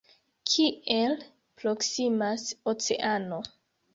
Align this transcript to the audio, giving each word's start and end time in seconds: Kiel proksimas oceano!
Kiel 0.53 1.13
proksimas 1.59 2.47
oceano! 2.73 3.43